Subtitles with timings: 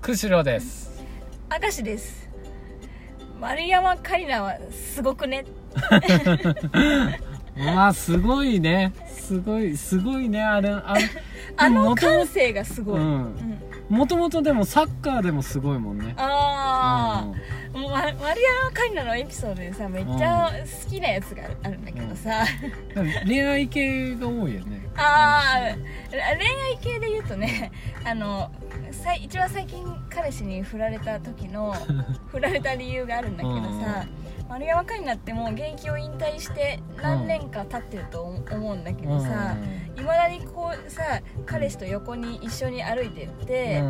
[0.00, 1.02] 釧路です。
[1.60, 2.28] 明石です。
[3.40, 5.44] 丸山桂里奈はすごくね。
[7.56, 8.92] まあすごいね。
[9.08, 10.42] すごいすごいね。
[10.42, 10.94] あれあ
[11.56, 13.08] あの感性がすごい、ううん。
[13.34, 13.58] ん
[13.88, 16.14] もともとでもサッカーでもすごいもんね。
[16.16, 17.24] あ
[17.74, 20.50] うんあ、もうま丸山桂里奈のエピソードでさめっちゃ
[20.84, 22.44] 好きなやつがあるんだけどさ、
[22.94, 24.80] でも恋愛系が多いよね。
[24.96, 25.76] ああ
[26.10, 27.70] 恋愛系で言うとね
[28.04, 28.50] あの
[28.90, 31.74] さい一番最近彼氏に振られた時の
[32.28, 34.06] 振られた理由があるんだけどさ、
[34.48, 38.84] 丸山桂里奈ってもう現役を引退して何年か経ってると思うん。
[38.84, 39.56] だけどさ
[39.96, 43.82] いま、未だにこうさ彼氏と横に一緒に歩いてって、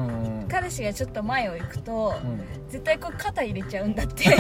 [0.48, 2.43] 彼氏がちょっと前を行くと、うん。
[2.69, 4.25] 絶対こう肩入れちゃうんだって。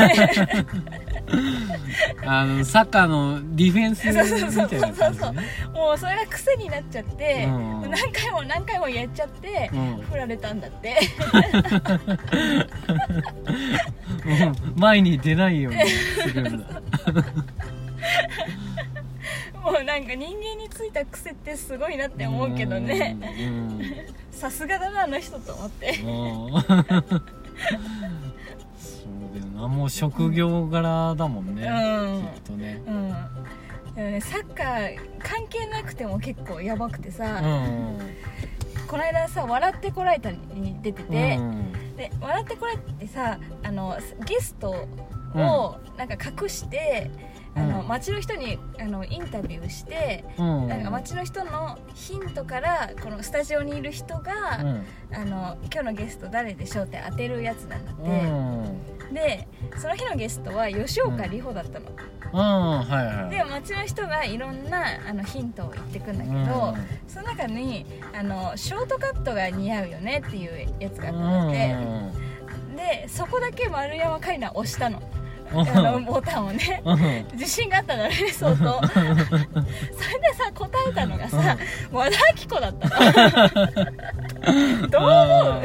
[2.26, 4.40] あのサッカーのディフェンスみたいな
[4.92, 5.48] 感じね。
[5.72, 9.96] もうそれが癖になっちゃって、うん何回も何回もやっちゃって、うん。
[10.02, 10.98] 振られたんだって。
[14.26, 14.30] う
[14.76, 14.80] ん。
[14.80, 16.80] 前に出ないようにするんだ。
[19.62, 23.16] もうなんか人間についた癖ってすごいなって思うけどね。
[23.20, 23.80] うん。
[24.30, 25.98] さすがだなあの人と思って
[29.68, 32.22] もう職業柄だもんね、うん。
[32.34, 32.82] きっとね。
[32.86, 33.08] うん。
[33.94, 37.98] でもねサッカー関係なくても結構やばくてさ、うん。
[38.86, 41.72] この間さ「笑ってこられた」に出てて、うん。
[41.96, 44.70] で「笑ってこられて」ってさあのゲスト
[45.34, 47.10] をなんか隠して、
[47.54, 47.88] あのうん。
[47.88, 50.68] 街の人にあのインタビューして、うん。
[50.68, 54.86] なんか街の人のヒントからこのスタジオにいる人が、うん。
[55.12, 59.14] あの今日のゲスト誰でしょうって当てるやつなんだって、うん。
[59.14, 61.86] でその日のゲストは吉岡里帆だったの、
[62.32, 62.38] うん。
[62.88, 66.76] はいはいで街の人がいろんなあのヒントを言ってくんだけど、
[67.06, 71.76] その中にあのショートカットが似合うよねっていうやつがあったんだって、
[72.76, 75.02] でそこだけ丸山桂里奈押したの。
[75.52, 75.68] うん。
[75.68, 76.82] あのボタンをね。
[76.84, 77.26] うん。
[77.38, 79.24] 自信があったのね相当それで
[80.34, 81.56] さ答えたのがさ
[81.90, 82.94] 和田アキ子だったの。
[84.88, 85.62] どう思う？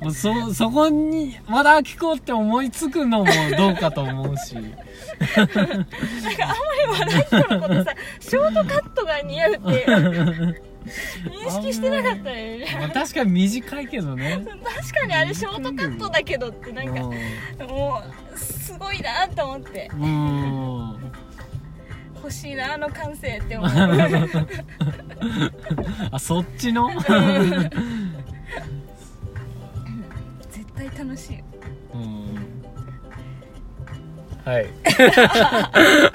[0.00, 3.26] もうそそこにまだ聞こうって思いつくのも
[3.56, 4.54] どうかと思うし。
[4.54, 4.76] なんか
[5.42, 5.60] あんまり
[6.88, 10.54] 和田アキ子のことさショートカットが似合うって認
[11.50, 12.66] 識してなかったよね。
[12.80, 14.44] まあ確かに短いけどね。
[14.64, 17.00] 確かにあれショートカットだけどってなんか
[17.66, 18.02] も
[18.34, 19.90] うすごいなと思って。
[22.16, 23.70] 欲しいなあの感性って思う。
[26.12, 26.88] あそっちの？
[26.88, 27.04] 絶
[30.90, 31.36] 対楽しい。
[31.36, 31.44] よ
[31.94, 32.62] うん。
[34.44, 34.66] はい